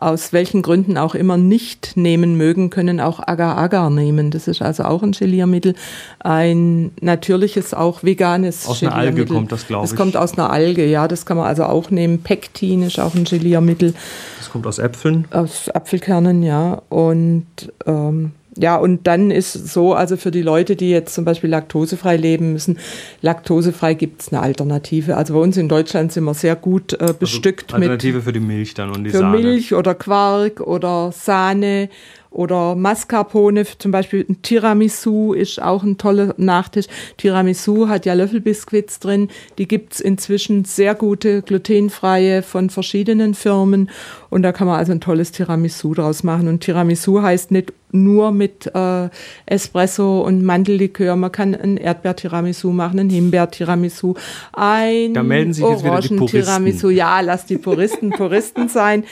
aus 0.00 0.32
welchen 0.32 0.62
Gründen 0.62 0.96
auch 0.96 1.14
immer 1.14 1.36
nicht 1.36 1.96
nehmen 1.96 2.36
mögen, 2.36 2.70
können 2.70 3.00
auch 3.00 3.20
Agar-Agar 3.26 3.90
nehmen. 3.90 4.30
Das 4.30 4.48
ist 4.48 4.62
also 4.62 4.84
auch 4.84 5.02
ein 5.02 5.12
Geliermittel. 5.12 5.74
Ein 6.20 6.92
natürliches, 7.00 7.74
auch 7.74 8.02
veganes 8.02 8.66
Aus 8.66 8.82
einer 8.82 8.94
Alge 8.94 9.26
kommt 9.26 9.52
das, 9.52 9.66
glaub 9.66 9.82
Das 9.82 9.92
ich. 9.92 9.96
kommt 9.96 10.16
aus 10.16 10.34
einer 10.38 10.50
Alge, 10.50 10.86
ja. 10.86 11.08
Das 11.08 11.26
kann 11.26 11.36
man 11.36 11.46
also 11.46 11.64
auch 11.64 11.90
nehmen. 11.90 12.22
Pektin 12.22 12.82
ist 12.82 12.98
auch 13.00 13.14
ein 13.14 13.24
Geliermittel 13.24 13.94
Das 14.38 14.50
kommt 14.50 14.66
aus 14.66 14.78
Äpfeln. 14.78 15.26
aus 15.30 15.68
Apfelkernen, 15.70 16.42
ja. 16.42 16.80
Und 16.88 17.46
ähm, 17.86 18.32
ja, 18.60 18.76
und 18.76 19.06
dann 19.06 19.30
ist 19.30 19.52
so, 19.52 19.94
also 19.94 20.16
für 20.16 20.30
die 20.30 20.42
Leute, 20.42 20.74
die 20.74 20.90
jetzt 20.90 21.14
zum 21.14 21.24
Beispiel 21.24 21.48
laktosefrei 21.48 22.16
leben 22.16 22.52
müssen, 22.52 22.78
laktosefrei 23.22 23.94
gibt 23.94 24.22
es 24.22 24.32
eine 24.32 24.42
Alternative. 24.42 25.16
Also 25.16 25.34
bei 25.34 25.40
uns 25.40 25.56
in 25.56 25.68
Deutschland 25.68 26.12
sind 26.12 26.24
wir 26.24 26.34
sehr 26.34 26.56
gut 26.56 26.92
äh, 26.94 27.14
bestückt 27.16 27.72
mit 27.72 27.74
Alternative 27.74 28.22
für 28.22 28.32
die 28.32 28.40
Milch 28.40 28.74
dann 28.74 28.90
und 28.90 29.04
die 29.04 29.10
für 29.10 29.18
Sahne. 29.18 29.38
Milch 29.38 29.74
oder 29.74 29.94
Quark 29.94 30.60
oder 30.60 31.12
Sahne 31.12 31.88
oder 32.30 32.74
Mascarpone, 32.74 33.64
zum 33.78 33.90
Beispiel 33.90 34.24
ein 34.28 34.42
Tiramisu 34.42 35.32
ist 35.32 35.62
auch 35.62 35.82
ein 35.82 35.96
toller 35.96 36.34
Nachtisch. 36.36 36.86
Tiramisu 37.16 37.88
hat 37.88 38.04
ja 38.06 38.12
Löffelbiskuits 38.12 39.00
drin. 39.00 39.28
Die 39.56 39.66
gibt's 39.66 40.00
inzwischen 40.00 40.64
sehr 40.64 40.94
gute, 40.94 41.42
glutenfreie 41.42 42.42
von 42.42 42.70
verschiedenen 42.70 43.34
Firmen. 43.34 43.90
Und 44.30 44.42
da 44.42 44.52
kann 44.52 44.66
man 44.66 44.78
also 44.78 44.92
ein 44.92 45.00
tolles 45.00 45.32
Tiramisu 45.32 45.94
draus 45.94 46.22
machen. 46.22 46.48
Und 46.48 46.60
Tiramisu 46.60 47.22
heißt 47.22 47.50
nicht 47.50 47.72
nur 47.90 48.32
mit 48.32 48.70
äh, 48.74 49.08
Espresso 49.46 50.20
und 50.20 50.44
Mandellikör. 50.44 51.16
Man 51.16 51.32
kann 51.32 51.54
ein 51.54 51.76
Erdbeer-Tiramisu 51.76 52.70
machen, 52.70 53.00
ein 53.00 53.10
Himbeer-Tiramisu, 53.10 54.14
ein 54.52 55.14
Da 55.14 55.22
melden 55.22 55.52
sich 55.52 55.64
jetzt 55.64 55.84
wieder 55.84 56.00
die 56.00 56.14
Orangen-Tiramisu. 56.14 56.90
Ja, 56.90 57.20
lass 57.20 57.46
die 57.46 57.58
Puristen 57.58 58.10
Puristen 58.10 58.68
sein. 58.68 59.04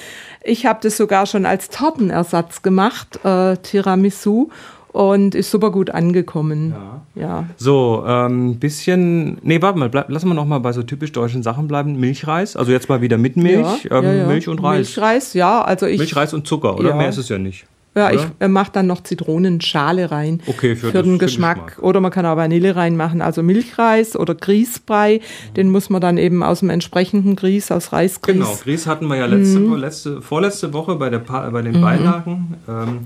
Ich 0.43 0.67
habe 0.67 0.79
das 0.83 0.97
sogar 0.97 1.27
schon 1.27 1.47
als 1.47 1.71
Tortenersatz 1.71 2.63
gemacht, 2.63 3.19
äh, 3.25 3.57
Tiramisu, 3.57 4.49
und 4.97 5.35
ist 5.35 5.51
super 5.51 5.71
gut 5.71 5.91
angekommen. 5.91 6.75
Ja. 7.15 7.45
So, 7.59 8.03
ähm, 8.07 8.59
bisschen. 8.59 9.37
Nee, 9.43 9.61
warte 9.61 9.79
mal, 9.79 9.91
bleib, 9.91 10.09
lassen 10.09 10.29
wir 10.29 10.35
noch 10.35 10.47
mal 10.47 10.59
bei 10.61 10.73
so 10.73 10.83
typisch 10.83 11.13
deutschen 11.13 11.43
Sachen 11.43 11.69
bleiben. 11.69 12.01
Milchreis, 12.01 12.57
also 12.57 12.73
jetzt 12.73 12.89
mal 12.89 13.03
wieder 13.03 13.19
mit 13.19 13.37
Milch, 13.37 13.85
ja, 13.85 13.99
ähm, 13.99 14.05
ja, 14.05 14.13
ja. 14.15 14.27
Milch 14.27 14.49
und 14.49 14.63
Reis. 14.63 14.97
Milchreis, 14.97 15.35
ja. 15.35 15.61
Also 15.61 15.85
ich, 15.85 15.99
Milch, 15.99 16.17
Reis 16.17 16.33
und 16.33 16.47
Zucker, 16.47 16.79
oder? 16.79 16.91
Ja. 16.91 16.97
Mehr 16.97 17.11
ist 17.11 17.19
es 17.19 17.29
ja 17.29 17.37
nicht. 17.37 17.67
Ja, 17.97 18.11
oder? 18.11 18.15
ich 18.15 18.27
äh, 18.41 18.49
mache 18.49 18.71
dann 18.73 18.87
noch 18.87 19.03
Zitronenschale 19.03 20.11
rein 20.11 20.41
Okay, 20.47 20.77
für 20.77 20.91
für, 20.93 21.03
den 21.03 21.19
Geschmack. 21.19 21.67
Geschmack. 21.69 21.83
Oder 21.83 22.01
man 22.01 22.11
kann 22.13 22.27
auch 22.27 22.37
Vanille 22.37 22.77
reinmachen. 22.77 23.23
Also 23.23 23.43
Milchreis 23.43 24.15
oder 24.17 24.35
Grießbrei, 24.35 25.21
den 25.57 25.71
muss 25.71 25.89
man 25.91 26.01
dann 26.01 26.19
eben 26.19 26.43
aus 26.43 26.61
dem 26.61 26.71
entsprechenden 26.71 27.35
Grieß, 27.37 27.71
aus 27.73 27.93
Reisgrieß. 27.93 28.35
Genau, 28.35 28.55
Grieß 28.63 28.87
hatten 28.87 29.07
wir 29.09 29.17
ja 29.17 29.27
letzte, 29.27 29.59
Mhm. 29.61 29.75
letzte, 29.77 30.21
vorletzte 30.23 30.73
Woche 30.73 30.97
bei, 30.97 31.09
der 31.11 31.21
pa 31.21 31.49
bei 31.51 31.63
den 31.63 31.81
Beilagen. 31.81 32.55
Ähm, 32.69 32.99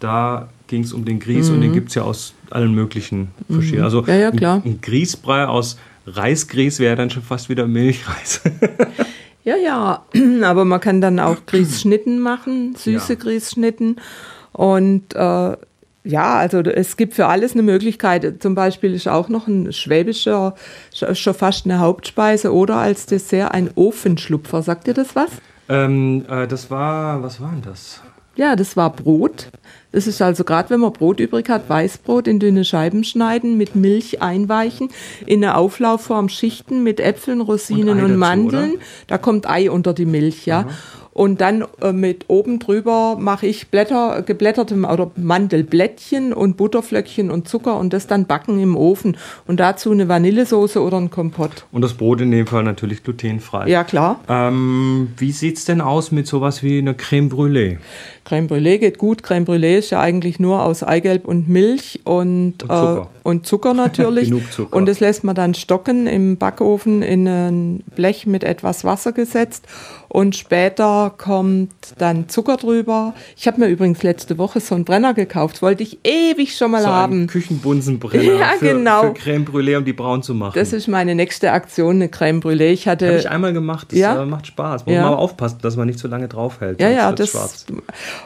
da 0.00 0.48
ging 0.68 0.82
es 0.84 0.92
um 0.92 1.04
den 1.04 1.18
Grieß 1.20 1.50
und 1.50 1.60
den 1.60 1.72
gibt 1.72 1.90
es 1.90 1.96
ja 1.96 2.02
aus 2.02 2.34
allen 2.50 2.74
möglichen 2.74 3.28
verschiedenen. 3.50 3.84
Also 3.84 4.02
Mhm. 4.02 4.08
Ja, 4.08 4.14
ja, 4.16 4.30
klar. 4.30 4.62
Ein, 4.64 4.72
ein 4.72 4.78
Grießbrei 4.80 5.46
aus 5.46 5.78
Reisgrieß 6.06 6.78
wäre 6.80 6.96
dann 6.96 7.10
schon 7.10 7.22
fast 7.22 7.48
wieder 7.48 7.66
Milchreis. 7.66 8.40
Ja, 9.44 9.56
ja, 9.56 10.02
aber 10.44 10.64
man 10.64 10.80
kann 10.80 11.00
dann 11.00 11.18
auch 11.18 11.36
Grießschnitten 11.46 12.20
machen, 12.20 12.74
süße 12.76 13.14
Ja. 13.14 13.18
Grießschnitten. 13.18 13.96
Und 14.52 15.14
äh, 15.14 15.56
ja, 16.04 16.34
also 16.34 16.58
es 16.60 16.96
gibt 16.96 17.14
für 17.14 17.26
alles 17.26 17.52
eine 17.52 17.62
Möglichkeit. 17.62 18.42
Zum 18.42 18.54
Beispiel 18.54 18.92
ist 18.94 19.08
auch 19.08 19.28
noch 19.28 19.46
ein 19.46 19.72
schwäbischer, 19.72 20.54
sch- 20.94 21.14
schon 21.14 21.34
fast 21.34 21.64
eine 21.64 21.78
Hauptspeise 21.78 22.52
oder 22.52 22.76
als 22.76 23.06
Dessert 23.06 23.52
ein 23.52 23.70
Ofenschlupfer. 23.74 24.62
Sagt 24.62 24.88
ihr 24.88 24.94
das 24.94 25.14
was? 25.16 25.30
ähm, 25.68 26.24
äh, 26.28 26.46
das 26.48 26.70
war, 26.70 27.22
was 27.22 27.40
war 27.40 27.50
denn 27.52 27.62
das? 27.62 28.00
Ja, 28.36 28.56
das 28.56 28.76
war 28.76 28.90
Brot. 28.90 29.48
Das 29.92 30.06
ist 30.06 30.22
also 30.22 30.42
gerade, 30.44 30.70
wenn 30.70 30.80
man 30.80 30.92
Brot 30.92 31.20
übrig 31.20 31.50
hat, 31.50 31.68
Weißbrot 31.68 32.26
in 32.26 32.38
dünne 32.38 32.64
Scheiben 32.64 33.04
schneiden, 33.04 33.58
mit 33.58 33.74
Milch 33.76 34.22
einweichen, 34.22 34.88
in 35.26 35.44
eine 35.44 35.56
Auflaufform 35.56 36.30
schichten 36.30 36.82
mit 36.82 36.98
Äpfeln, 36.98 37.42
Rosinen 37.42 37.90
Und 37.90 37.96
und, 37.98 38.08
dazu, 38.08 38.18
Mandeln. 38.18 38.70
oder? 38.72 38.80
Da 39.06 39.18
kommt 39.18 39.48
Ei 39.48 39.70
unter 39.70 39.92
die 39.92 40.06
Milch, 40.06 40.46
ja. 40.46 40.66
Und 41.12 41.42
dann 41.42 41.64
äh, 41.82 41.92
mit 41.92 42.24
oben 42.28 42.58
drüber 42.58 43.16
mache 43.18 43.46
ich 43.46 43.68
Blätter, 43.68 44.22
geblätterte 44.22 44.74
oder 44.74 45.10
Mandelblättchen 45.16 46.32
und 46.32 46.56
Butterflöckchen 46.56 47.30
und 47.30 47.48
Zucker 47.48 47.78
und 47.78 47.92
das 47.92 48.06
dann 48.06 48.26
backen 48.26 48.58
im 48.58 48.76
Ofen. 48.76 49.18
Und 49.46 49.60
dazu 49.60 49.90
eine 49.90 50.08
Vanillesoße 50.08 50.80
oder 50.80 50.96
ein 50.96 51.10
Kompott. 51.10 51.66
Und 51.70 51.82
das 51.82 51.94
Brot 51.94 52.22
in 52.22 52.30
dem 52.30 52.46
Fall 52.46 52.62
natürlich 52.62 53.02
glutenfrei. 53.04 53.68
Ja, 53.68 53.84
klar. 53.84 54.20
Ähm, 54.28 55.12
wie 55.18 55.32
sieht 55.32 55.58
es 55.58 55.66
denn 55.66 55.82
aus 55.82 56.12
mit 56.12 56.26
sowas 56.26 56.62
wie 56.62 56.78
einer 56.78 56.94
Creme 56.94 57.28
Brûlée? 57.28 57.78
Crème 58.24 58.46
Brûlée 58.46 58.78
geht 58.78 58.98
gut. 58.98 59.22
Crème 59.22 59.44
Brûlée 59.44 59.78
ist 59.78 59.90
ja 59.90 60.00
eigentlich 60.00 60.38
nur 60.38 60.62
aus 60.62 60.82
Eigelb 60.82 61.26
und 61.26 61.48
Milch 61.48 62.00
und, 62.04 62.62
Und 62.62 62.68
Zucker. 62.68 63.08
Äh, 63.24 63.28
und 63.28 63.46
Zucker 63.46 63.74
natürlich. 63.74 64.28
Genug 64.28 64.52
Zucker. 64.52 64.76
Und 64.76 64.86
das 64.86 65.00
lässt 65.00 65.24
man 65.24 65.34
dann 65.34 65.54
stocken 65.54 66.06
im 66.06 66.36
Backofen 66.36 67.02
in 67.02 67.26
ein 67.26 67.84
Blech 67.96 68.26
mit 68.26 68.44
etwas 68.44 68.84
Wasser 68.84 69.12
gesetzt. 69.12 69.66
Und 70.14 70.36
später 70.36 71.14
kommt 71.16 71.72
dann 71.96 72.28
Zucker 72.28 72.58
drüber. 72.58 73.14
Ich 73.34 73.46
habe 73.46 73.60
mir 73.60 73.68
übrigens 73.68 74.02
letzte 74.02 74.36
Woche 74.36 74.60
so 74.60 74.74
einen 74.74 74.84
Brenner 74.84 75.14
gekauft. 75.14 75.62
Wollte 75.62 75.82
ich 75.84 76.00
ewig 76.04 76.54
schon 76.54 76.72
mal 76.72 76.82
So 76.82 76.88
haben. 76.88 77.28
Küchenbunsenbrenner 77.28 78.22
Ja, 78.38 78.48
für, 78.58 78.74
genau. 78.74 79.00
für 79.04 79.12
Creme 79.14 79.44
Brûlée, 79.46 79.78
um 79.78 79.86
die 79.86 79.94
braun 79.94 80.22
zu 80.22 80.34
machen. 80.34 80.52
Das 80.54 80.74
ist 80.74 80.86
meine 80.86 81.14
nächste 81.14 81.52
Aktion, 81.52 81.94
eine 81.94 82.08
Crème 82.08 82.42
Brûlée. 82.42 82.72
Ich 82.72 82.86
hatte 82.88 83.06
Habe 83.08 83.16
ich 83.20 83.30
einmal 83.30 83.54
gemacht, 83.54 83.90
das 83.90 83.98
ja? 84.00 84.22
äh, 84.22 84.26
macht 84.26 84.48
Spaß. 84.48 84.84
Muss 84.84 84.94
Ja. 84.94 85.00
man 85.04 85.12
aber 85.14 85.18
aufpassen, 85.22 85.60
dass 85.62 85.76
man 85.76 85.86
nicht 85.86 85.98
so 85.98 86.08
lange 86.08 86.28
draufhält. 86.28 86.78
Ja, 86.78 86.90
ja, 86.90 87.10
das. 87.12 87.30
schwarz. 87.30 87.64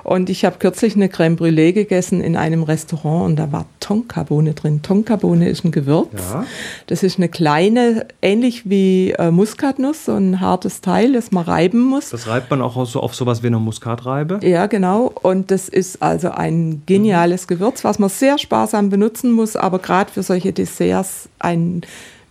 Und 0.02 0.28
ich 0.28 0.45
habe 0.45 0.57
kürzlich 0.59 0.97
eine 0.97 1.07
Crème 1.07 1.37
Brûlée 1.38 1.73
gegessen 1.73 2.21
in 2.21 2.37
einem 2.37 2.64
Restaurant 2.64 3.26
und 3.26 3.37
da 3.37 3.52
war 3.52 3.66
Tonkabohne 3.78 4.55
drin. 4.55 4.83
Tonkabohne 4.83 5.49
ist 5.49 5.64
ein 5.64 5.71
Gewürz. 5.71 6.09
Ja. 6.33 6.45
Das 6.88 7.05
ist 7.05 7.19
eine 7.19 7.28
kleine, 7.28 8.07
ähnlich 8.23 8.69
wie 8.69 9.12
äh, 9.12 9.31
Muskatnuss, 9.31 10.07
so 10.07 10.14
ein 10.14 10.40
hartes 10.40 10.81
Teil, 10.81 11.12
das 11.12 11.31
man 11.31 11.45
reiben 11.45 11.75
muss. 11.80 12.11
Das 12.11 12.26
reibt 12.26 12.50
man 12.50 12.62
auch 12.62 12.87
so 12.87 13.00
auf 13.00 13.14
sowas 13.14 13.42
wie 13.42 13.49
eine 13.49 13.59
Muskatreibe. 13.59 14.40
Ja, 14.42 14.66
genau. 14.66 15.12
Und 15.23 15.50
das 15.50 15.68
ist 15.68 16.02
also 16.02 16.30
ein 16.30 16.83
geniales 16.87 17.47
Gewürz, 17.47 17.85
was 17.85 17.99
man 17.99 18.09
sehr 18.09 18.38
sparsam 18.38 18.90
benutzen 18.90 19.33
muss, 19.33 19.56
aber 19.56 19.78
gerade 19.78 20.11
für 20.11 20.23
solche 20.23 20.52
Desserts 20.52 21.28
einen 21.38 21.83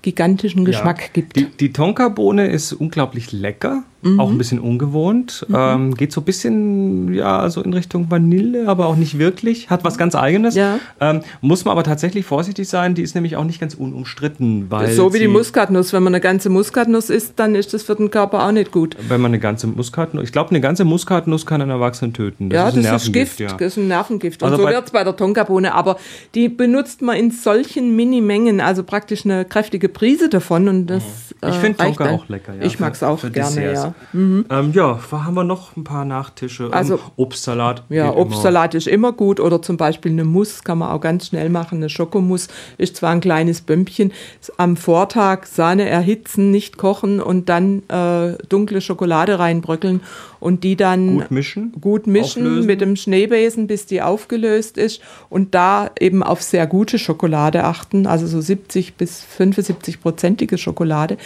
gigantischen 0.02 0.66
Geschmack 0.66 1.14
gibt. 1.14 1.36
Die, 1.36 1.46
die 1.46 1.74
Tonkabohne 1.74 2.48
ist 2.48 2.74
unglaublich 2.74 3.32
lecker, 3.32 3.84
Mhm. 4.06 4.20
auch 4.20 4.30
ein 4.30 4.38
bisschen 4.38 4.60
ungewohnt. 4.60 5.46
Ähm, 5.54 5.96
geht 5.96 6.12
so 6.12 6.22
ein 6.22 6.26
bisschen 6.26 7.14
ja 7.14 7.50
so 7.50 7.62
in 7.62 7.74
Richtung 7.74 8.10
Vanille, 8.12 8.68
aber 8.68 8.86
auch 8.86 8.96
nicht 8.96 9.18
wirklich. 9.18 9.70
Hat 9.70 9.84
was 9.84 9.98
ganz 9.98 10.14
Eigenes. 10.16 10.54
Ja. 10.56 10.80
Ähm, 11.00 11.22
muss 11.42 11.66
man 11.66 11.72
aber 11.72 11.84
tatsächlich 11.84 12.26
vorsichtig 12.26 12.70
sein. 12.70 12.94
Die 12.94 13.02
ist 13.02 13.16
nämlich 13.16 13.36
auch 13.36 13.44
nicht 13.44 13.60
ganz 13.60 13.74
unumstritten, 13.74 14.70
weil 14.70 14.92
so 14.92 15.14
wie 15.14 15.20
die 15.20 15.28
Muskatnuss. 15.28 15.92
Wenn 15.92 16.04
man 16.04 16.14
eine 16.14 16.22
ganze 16.22 16.50
Muskatnuss 16.50 17.10
isst, 17.10 17.34
dann 17.38 17.56
ist 17.56 17.74
das 17.74 17.82
für 17.84 17.96
den 17.96 18.12
Körper 18.12 18.46
auch 18.46 18.52
nicht 18.52 18.72
gut. 18.72 18.96
Wenn 19.08 19.22
man 19.22 19.32
eine 19.32 19.40
ganze 19.40 19.66
Muskatnuss, 19.68 20.24
ich 20.26 20.32
glaube, 20.32 20.52
eine 20.52 20.62
ganze 20.62 20.86
Muskatnuss 20.86 21.46
kann 21.46 21.62
einen 21.62 21.72
Erwachsenen 21.72 22.14
töten. 22.14 22.52
ja, 22.52 22.68
ein 22.68 22.84
das 22.84 23.06
ist 23.06 23.14
Gift, 23.14 23.40
ja. 23.40 23.48
das 23.54 23.74
ist 23.74 23.78
ein 23.78 23.88
Nervengift. 23.88 24.44
Und 24.44 24.52
Also 24.52 24.64
so 24.64 24.70
wird 24.70 24.86
es 24.86 24.92
bei 24.92 25.04
der 25.04 25.16
Tonkabohne. 25.16 25.74
Aber 25.74 25.98
die 26.36 26.48
benutzt 26.48 27.02
man 27.02 27.18
in 27.18 27.32
solchen 27.32 27.96
Minimengen, 27.96 28.62
also 28.62 28.84
praktisch 28.84 29.26
eine 29.26 29.46
kräftige 29.46 29.90
Prise 29.90 30.30
davon. 30.30 30.68
Und 30.68 30.88
das, 30.88 31.04
Mhm. 31.04 31.50
Ich 31.50 31.56
äh, 31.56 31.60
finde 31.60 31.78
Tonka 31.78 32.04
dann. 32.06 32.16
auch 32.16 32.30
lecker. 32.30 32.54
Ja, 32.56 32.64
ich 32.64 32.80
mag 32.80 32.94
es 32.94 33.04
auch 33.04 33.22
gerne, 33.22 33.32
Desserts. 33.34 33.84
ja. 33.84 33.95
Ähm, 34.14 34.72
ja, 34.74 35.00
haben 35.12 35.34
wir 35.36 35.44
noch 35.44 35.76
ein 35.76 35.84
paar 35.84 36.06
Nachtische. 36.06 36.70
Also- 36.72 36.96
ähm, 36.96 37.00
Obstsalat. 37.18 37.84
Ja, 37.90 38.14
Obstsalat 38.16 38.74
ist 38.74 38.88
immer 38.88 39.12
gut 39.12 39.40
oder 39.40 39.62
zum 39.62 39.76
Beispiel 39.78 40.12
eine 40.12 40.24
Mousse 40.24 40.64
kann 40.64 40.78
man 40.78 40.92
auch 40.92 41.02
ganz 41.02 41.28
schnell 41.28 41.50
machen. 41.50 41.80
Eine 41.80 41.90
Schokomousse 41.90 42.50
ist 42.78 42.96
zwar 42.96 43.12
ein 43.12 43.20
kleines 43.20 43.62
Bömpchen, 43.62 44.12
am 44.58 44.78
Vortag 44.78 45.46
Sahne 45.48 45.90
erhitzen, 45.90 46.52
nicht 46.52 46.78
kochen 46.78 47.20
und 47.20 47.50
dann 47.50 47.84
äh, 47.90 48.38
dunkle 48.48 48.80
Schokolade 48.80 49.38
reinbröckeln 49.40 50.00
und 50.40 50.64
die 50.64 50.76
dann 50.76 51.20
Gut 51.20 51.32
mischen, 51.32 51.72
gut 51.82 52.08
mischen 52.08 52.44
auflösen. 52.44 52.68
mit 52.68 52.80
dem 52.82 52.96
Schneebesen, 52.96 53.68
bis 53.68 53.86
die 53.86 54.02
aufgelöst 54.02 54.78
ist 54.78 55.02
und 55.30 55.56
da 55.56 55.90
eben 56.00 56.24
auf 56.24 56.42
sehr 56.42 56.68
gute 56.68 57.00
Schokolade 57.00 57.64
achten, 57.64 58.06
also 58.08 58.28
so 58.28 58.40
70 58.40 58.96
bis 58.96 59.24
75 59.24 60.00
prozentige 60.02 60.58
Schokolade 60.58 61.18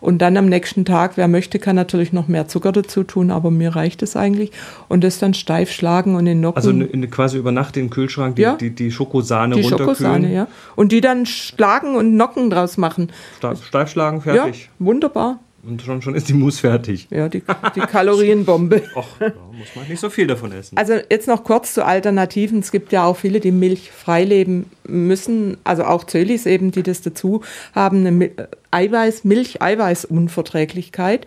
und 0.00 0.18
dann 0.18 0.36
am 0.36 0.46
nächsten 0.46 0.84
Tag, 0.84 1.16
wer 1.16 1.28
möchte, 1.28 1.58
kann 1.58 1.76
natürlich 1.76 2.12
noch 2.12 2.28
mehr 2.28 2.48
Zucker 2.48 2.72
dazu 2.72 3.04
tun, 3.04 3.30
aber 3.30 3.50
mir 3.50 3.74
reicht 3.76 4.02
es 4.02 4.16
eigentlich 4.16 4.52
und 4.88 5.04
das 5.04 5.18
dann 5.18 5.34
steif 5.34 5.70
schlagen 5.70 6.14
und 6.14 6.26
in 6.26 6.40
Nocken. 6.40 6.56
Also 6.56 6.70
eine 6.70 7.08
quasi 7.08 7.38
über 7.38 7.52
Nacht 7.52 7.76
in 7.76 7.84
den 7.86 7.90
Kühlschrank 7.90 8.36
die, 8.36 8.42
Ja. 8.42 8.56
die, 8.56 8.70
die 8.70 8.90
Schokosahne 8.90 9.54
die 9.56 9.62
runterkühlen. 9.62 9.96
Schokosahne, 9.96 10.32
ja. 10.34 10.46
Und 10.76 10.92
die 10.92 11.00
dann 11.00 11.26
schlagen 11.26 11.96
und 11.96 12.16
Nocken 12.16 12.50
draus 12.50 12.76
machen. 12.76 13.10
Steif 13.62 13.90
schlagen, 13.90 14.22
Ja, 14.24 14.34
fertig. 14.34 14.70
wunderbar. 14.78 15.38
Und 15.68 15.82
schon, 15.82 16.00
schon 16.02 16.14
ist 16.14 16.28
die 16.28 16.32
Mousse 16.32 16.60
fertig. 16.60 17.06
Ja, 17.10 17.28
die, 17.28 17.42
die 17.76 17.80
Kalorienbombe. 17.80 18.82
Och, 18.94 19.20
ja, 19.20 19.32
muss 19.52 19.68
man 19.76 19.86
nicht 19.88 20.00
so 20.00 20.08
viel 20.08 20.26
davon 20.26 20.52
essen. 20.52 20.78
Also 20.78 20.94
jetzt 21.10 21.28
noch 21.28 21.44
kurz 21.44 21.74
zu 21.74 21.84
Alternativen. 21.84 22.60
Es 22.60 22.72
gibt 22.72 22.90
ja 22.92 23.04
auch 23.04 23.16
viele, 23.18 23.40
die 23.40 23.52
Milch 23.52 23.90
freileben 23.90 24.64
müssen, 24.84 25.58
also 25.64 25.84
auch 25.84 26.04
Zölis 26.04 26.46
eben, 26.46 26.70
die 26.72 26.82
das 26.82 27.02
dazu 27.02 27.42
haben, 27.74 28.06
eine 28.06 28.10
Mi- 28.10 28.30
Eiweiß, 28.70 29.24
Milch-Eiweiß-Unverträglichkeit. 29.24 31.26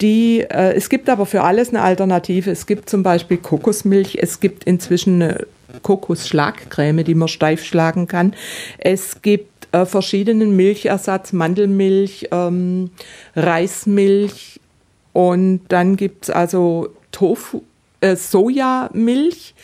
Die, 0.00 0.40
äh, 0.40 0.74
es 0.74 0.88
gibt 0.88 1.08
aber 1.08 1.26
für 1.26 1.42
alles 1.42 1.70
eine 1.70 1.82
Alternative. 1.82 2.50
Es 2.50 2.66
gibt 2.66 2.88
zum 2.88 3.02
Beispiel 3.02 3.36
Kokosmilch, 3.38 4.18
es 4.20 4.40
gibt 4.40 4.64
inzwischen 4.64 5.22
eine 5.22 5.46
Kokosschlagcreme, 5.82 7.04
die 7.04 7.14
man 7.14 7.28
steif 7.28 7.64
schlagen 7.64 8.06
kann. 8.08 8.34
Es 8.78 9.22
gibt 9.22 9.49
äh, 9.72 9.84
verschiedenen 9.86 10.56
Milchersatz, 10.56 11.32
Mandelmilch, 11.32 12.28
ähm, 12.32 12.90
Reismilch 13.36 14.60
und 15.12 15.62
dann 15.68 15.96
gibt 15.96 16.24
es 16.24 16.30
also 16.30 16.90
Tofu, 17.12 17.62
äh, 18.00 18.16
Sojamilch. 18.16 19.54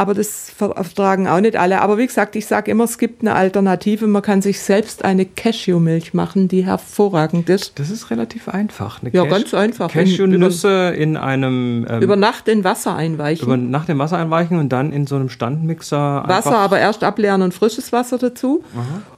Aber 0.00 0.14
das 0.14 0.50
ver- 0.56 0.76
vertragen 0.76 1.26
auch 1.26 1.40
nicht 1.40 1.56
alle. 1.56 1.80
Aber 1.82 1.98
wie 1.98 2.06
gesagt, 2.06 2.36
ich 2.36 2.46
sage 2.46 2.70
immer, 2.70 2.84
es 2.84 2.98
gibt 2.98 3.20
eine 3.20 3.34
Alternative. 3.34 4.06
Man 4.06 4.22
kann 4.22 4.40
sich 4.42 4.60
selbst 4.60 5.04
eine 5.04 5.24
Cashewmilch 5.26 6.14
machen, 6.14 6.46
die 6.46 6.64
hervorragend 6.64 7.50
ist. 7.50 7.80
Das 7.80 7.90
ist 7.90 8.08
relativ 8.12 8.48
einfach. 8.48 9.02
Eine 9.02 9.10
Ja, 9.12 9.24
ganz 9.24 9.52
einfach. 9.54 9.90
Cashewnüsse 9.90 10.90
in 10.96 11.16
einem 11.16 11.84
ähm, 11.90 12.00
Über 12.00 12.14
Nacht 12.14 12.46
in 12.46 12.62
Wasser 12.62 12.94
einweichen. 12.94 13.44
über 13.44 13.56
nach 13.56 13.86
dem 13.86 13.98
Wasser 13.98 14.18
einweichen 14.18 14.58
und 14.60 14.68
dann 14.68 14.92
in 14.92 15.08
so 15.08 15.16
einem 15.16 15.28
Standmixer 15.28 16.22
Wasser 16.28 16.58
aber 16.58 16.78
erst 16.78 17.02
ableeren 17.02 17.42
und 17.42 17.52
frisches 17.52 17.92
Wasser 17.92 18.18
dazu. 18.18 18.62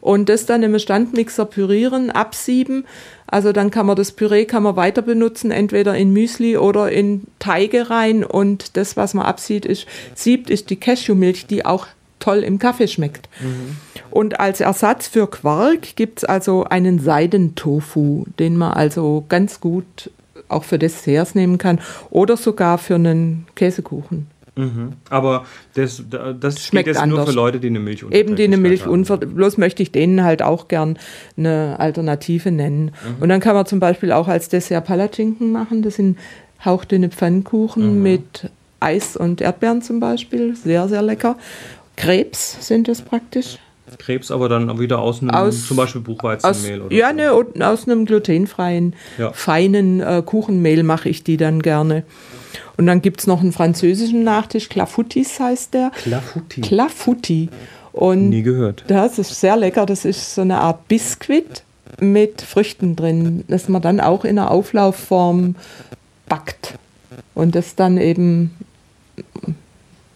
Und 0.01 0.31
das 0.31 0.47
dann 0.47 0.63
im 0.63 0.79
Standmixer 0.79 1.45
pürieren, 1.45 2.11
absieben. 2.11 2.87
Also 3.31 3.53
dann 3.53 3.71
kann 3.71 3.87
man 3.87 3.97
das 3.97 4.13
Püree 4.13 4.45
kann 4.45 4.63
man 4.63 4.77
weiter 4.77 5.03
benutzen, 5.03 5.51
entweder 5.51 5.97
in 5.97 6.13
Müsli 6.13 6.57
oder 6.57 6.91
in 6.91 7.23
Teige 7.39 7.91
rein. 7.91 8.25
Und 8.25 8.77
das, 8.77 8.97
was 8.97 9.15
man 9.15 9.27
absieht, 9.27 9.65
ist, 9.65 9.87
siebt, 10.15 10.51
ist 10.51 10.71
die 10.71 10.77
Cashewmilch, 10.77 11.47
die 11.47 11.65
auch 11.65 11.87
toll 12.19 12.39
im 12.39 12.59
Kaffee 12.59 12.89
schmeckt. 12.89 13.29
Und 14.11 14.41
als 14.41 14.61
Ersatz 14.61 15.09
für 15.09 15.29
Quark 15.29 15.97
gibt 15.97 16.19
es 16.19 16.25
also 16.25 16.65
einen 16.65 16.99
Seidentofu, 16.99 18.27
den 18.39 18.57
man 18.57 18.73
also 18.73 19.25
ganz 19.29 19.61
gut 19.61 20.11
auch 20.49 20.65
für 20.65 20.79
Desserts 20.79 21.35
nehmen 21.35 21.59
kann 21.59 21.81
oder 22.11 22.37
sogar 22.37 22.79
für 22.79 22.97
einen 22.97 23.47
Käsekuchen. 23.55 24.27
Mhm. 24.61 24.93
Aber 25.09 25.45
das, 25.75 26.03
das 26.41 26.65
Schmeckt 26.65 26.87
jetzt 26.87 26.97
nur 27.07 27.19
anders. 27.19 27.29
für 27.31 27.35
Leute, 27.35 27.61
die 27.61 27.69
eine 27.69 27.81
Milch 27.81 28.05
Eben 28.11 28.37
die 28.37 28.45
eine 28.45 28.57
Milch 28.57 28.85
bloß 28.85 29.59
möchte 29.59 29.83
ich 29.83 29.93
denen 29.93 30.23
halt 30.25 30.43
auch 30.43 30.69
gern 30.69 30.99
eine 31.37 31.77
Alternative 31.79 32.51
nennen. 32.51 32.87
Mhm. 33.17 33.23
Und 33.23 33.29
dann 33.29 33.41
kann 33.41 33.55
man 33.55 33.67
zum 33.67 33.81
Beispiel 33.81 34.13
auch 34.13 34.29
als 34.29 34.49
Dessert 34.49 34.85
Palatschinken 34.87 35.51
machen. 35.53 35.83
Das 35.83 35.97
sind 35.97 36.19
hauchdünne 36.65 37.09
Pfannkuchen 37.11 37.97
Mhm. 37.97 38.03
mit 38.03 38.51
Eis 38.81 39.17
und 39.17 39.41
Erdbeeren 39.41 39.83
zum 39.83 40.01
Beispiel, 40.01 40.55
sehr, 40.57 40.89
sehr 40.89 41.03
lecker. 41.03 41.37
Krebs 41.97 42.67
sind 42.67 42.89
es 42.89 43.03
praktisch. 43.03 43.59
Krebs 43.99 44.31
aber 44.31 44.49
dann 44.49 44.79
wieder 44.79 45.01
aus 45.01 45.21
einem 45.21 45.31
Aus- 45.31 45.67
zum 45.67 45.77
Beispiel 45.77 46.01
Buchweizenmehl 46.01 46.81
Aus, 46.81 46.87
oder 46.87 46.95
ja, 46.95 47.11
so. 47.11 47.45
ne, 47.55 47.67
aus 47.69 47.89
einem 47.89 48.05
glutenfreien, 48.07 48.95
Ja. 49.19 49.33
feinen 49.33 50.01
äh, 50.01 50.23
Kuchenmehl 50.25 50.85
mache 50.85 51.09
ich 51.09 51.25
die 51.25 51.37
dann 51.37 51.61
gerne. 51.61 52.05
Und 52.81 52.87
dann 52.87 53.03
gibt 53.03 53.21
es 53.21 53.27
noch 53.27 53.43
einen 53.43 53.53
französischen 53.53 54.25
Nachtisch, 54.25 54.71
Clafoutis 54.71 55.39
heißt 55.39 55.75
der. 55.75 55.91
Clafouti. 55.91 56.63
Clafouti. 56.63 57.49
Und 57.93 58.31
Nie 58.31 58.43
gehört. 58.43 58.85
das 58.87 59.19
ist 59.19 59.39
sehr 59.39 59.59
lecker. 59.59 59.85
Das 59.85 60.07
ist 60.07 60.35
so 60.35 60.41
eine 60.41 60.61
Art 60.61 60.89
Biskuit 60.89 61.63
mit 62.01 62.41
Früchten 62.41 62.97
drin, 62.97 63.45
das 63.49 63.69
man 63.69 63.83
dann 63.83 64.01
auch 64.01 64.25
in 64.25 64.39
einer 64.39 64.51
Auflaufform 64.51 65.57
backt. 66.27 66.79
Und 67.35 67.55
das 67.55 67.75
dann 67.75 67.99
eben 67.99 68.57